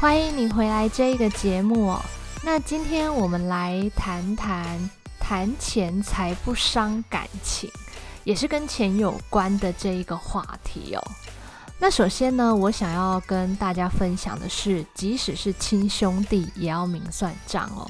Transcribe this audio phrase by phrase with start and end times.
[0.00, 2.00] 欢迎你回来这一个节目哦。
[2.42, 7.70] 那今天我们来谈谈谈钱财不伤感情，
[8.24, 11.02] 也是跟钱有关的这一个话题哦。
[11.78, 17.86] 那首先呢，我想要跟大家分享的是，即使是亲兄弟，也要明算账哦。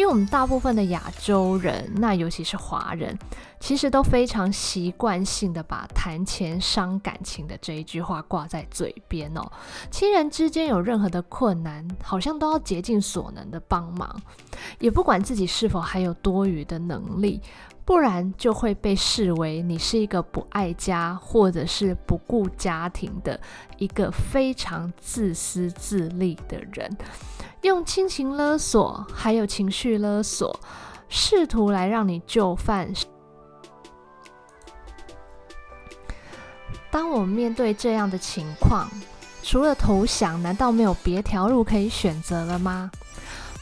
[0.00, 3.18] 因为我们大部分的亚洲人，那尤其是华人，
[3.60, 9.42] 其实都非常习惯性的把谈钱伤感情的这一句话挂在嘴边哦。
[9.90, 14.18] 亲人之间有任何的困难，好像都要竭尽所能的帮忙，
[14.78, 17.42] 也不管自己是否还有多余的能力，
[17.84, 23.38] 不然就会被视为你是一个不爱家或者是不顾家庭的
[23.76, 26.90] 一个非常自私自利的人。
[27.62, 30.58] 用亲情勒索，还有情绪勒索，
[31.10, 32.90] 试图来让你就范。
[36.90, 38.88] 当我们面对这样的情况，
[39.42, 42.90] 除了投降，难道没有别条路可以选择了吗？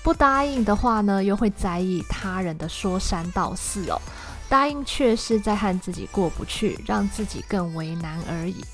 [0.04, 4.00] 不答应的话呢，又会在意他人的说三道四哦。
[4.48, 8.64] 答应却是在和自己过不去，让自己更为难而已。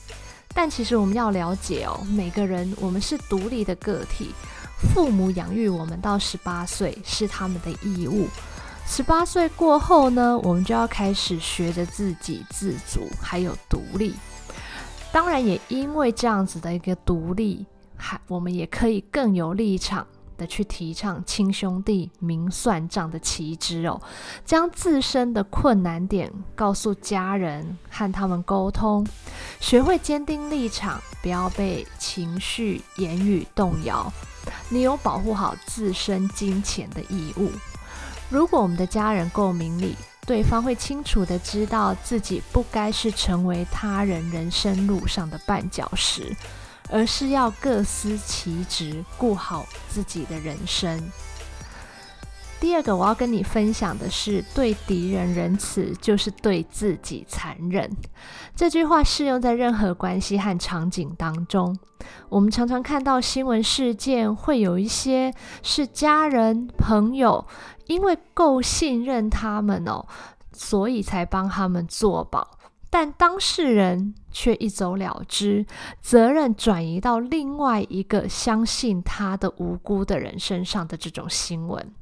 [0.55, 4.33] 但其实我们要了解哦，每个人我们是独立的个体。
[4.79, 8.29] 父母养育我们到十八岁是他们的义务，
[8.87, 14.15] 十八岁过后呢，我们就要开始学着自给自足，还有独立。
[15.13, 17.67] 当然，也因为这样子的一个独立，
[17.97, 20.07] 还我们也可以更有立场。
[20.37, 24.03] 的去提倡亲兄弟明算账的旗帜哦，
[24.45, 29.07] 将自身的困难点告诉家人，和他们沟通，
[29.61, 34.13] 学会坚定立场，不要被情绪言语动摇。
[34.69, 37.51] 你有保护好自身金钱的义务。
[38.29, 39.97] 如果我们的家人够明理，
[40.27, 46.35] 对方会清楚的知道自己不该是成为他人人生路上的绊脚石。
[46.91, 51.03] 而是要各司其职，顾好自己的人生。
[52.65, 57.95] 第二个，我要跟你分享的是，对敌人仁慈就是对自己残忍。
[58.57, 61.77] 这句话适用在任何关系和场景当中。
[62.31, 65.31] 我们常常看到新闻事件，会有一些
[65.63, 67.47] 是家人、朋友，
[67.87, 70.07] 因为够信任他们哦，
[70.55, 72.59] 所以才帮他们做保。
[72.89, 75.67] 但当事人却一走了之，
[76.01, 81.93] 责任转移到另外一个相信他的无辜的人身上的这种新闻，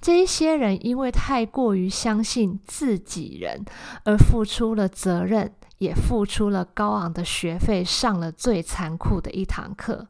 [0.00, 3.64] 这一些人因为太过于相信自己人，
[4.04, 10.06] 而付出了责任，也付出了高昂的学费，上了最残酷的一堂课。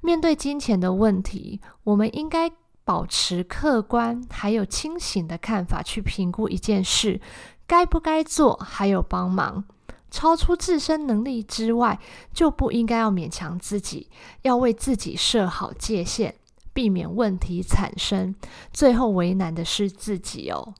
[0.00, 2.50] 面对金钱的问题，我们应该
[2.84, 7.20] 保持客观还有清醒的看法去评估一件事。
[7.66, 9.64] 该不该做，还有帮忙，
[10.10, 12.00] 超出自身能力之外，
[12.32, 14.08] 就不应该要勉强自己，
[14.40, 16.34] 要为自己设好界限，
[16.78, 18.32] 避免问题产生，
[18.72, 20.74] 最后为难的是自己哦。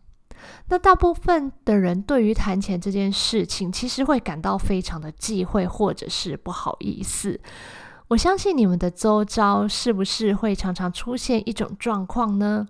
[0.69, 7.41] 那大部分的人对于谈钱这件事情，其实会感到非常的忌讳，或者是不好意思。
[8.07, 12.69] 我相信你们的周遭是不是会常常出现一种状况呢？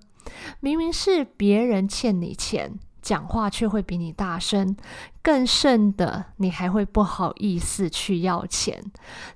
[0.60, 2.78] 明明是别人欠你钱。
[3.08, 4.76] 讲话却会比你大声，
[5.22, 8.84] 更甚的，你还会不好意思去要钱。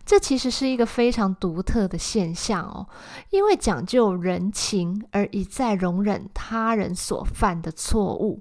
[0.05, 2.87] 这其实是一个非常独特的现象哦，
[3.31, 8.41] 因为讲究人情而一再容忍他人所犯的错误，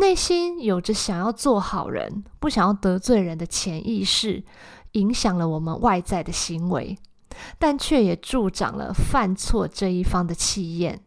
[0.00, 4.42] 内心有着想要做好人、不想要得罪人的潜意识，
[4.92, 6.98] 影响了我们外在的行为，
[7.56, 11.00] 但却也助长了犯错这一方的气焰。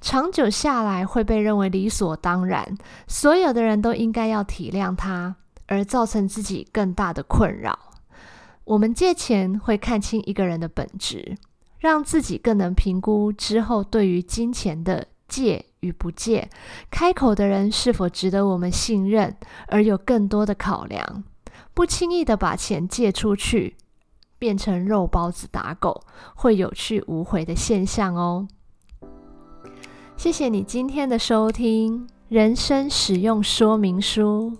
[0.00, 2.76] 长久下来会被认为理所当然，
[3.06, 7.78] 所有的人都应该要体谅他，而造成自己更大的困扰。
[8.64, 11.36] 我们借钱会看清一个人的本质，
[11.78, 16.48] 让自己更能评估之后对于金钱的借与不借，
[16.90, 19.36] 开口的人是否值得我们信任，
[19.68, 21.24] 而有更多的考量，
[21.74, 23.76] 不轻易的把钱借出去，
[24.38, 26.02] 变成肉包子打狗，
[26.34, 28.48] 会有去无回的现象哦。
[30.16, 34.52] 谢谢你今天的收听，《人生使用说明书》。